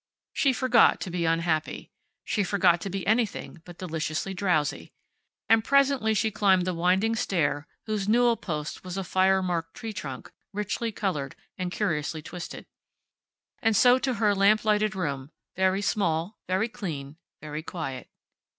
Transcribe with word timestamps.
She 0.33 0.51
forgot 0.51 0.99
to 1.01 1.11
be 1.11 1.25
unhappy. 1.25 1.91
She 2.23 2.43
forgot 2.43 2.81
to 2.81 2.89
be 2.89 3.05
anything 3.05 3.61
but 3.65 3.77
deliciously 3.77 4.33
drowsy. 4.33 4.91
And 5.47 5.63
presently 5.63 6.15
she 6.15 6.31
climbed 6.31 6.65
the 6.65 6.73
winding 6.73 7.15
stair 7.15 7.67
whose 7.85 8.09
newel 8.09 8.35
post 8.35 8.83
was 8.83 8.97
a 8.97 9.03
fire 9.03 9.43
marked 9.43 9.75
tree 9.75 9.93
trunk, 9.93 10.31
richly 10.53 10.91
colored, 10.91 11.35
and 11.55 11.71
curiously 11.71 12.23
twisted. 12.23 12.65
And 13.61 13.75
so 13.77 13.99
to 13.99 14.15
her 14.15 14.33
lamp 14.33 14.65
lighted 14.65 14.95
room, 14.95 15.29
very 15.55 15.83
small, 15.83 16.39
very 16.47 16.67
clean, 16.67 17.17
very 17.39 17.61
quiet. 17.61 18.09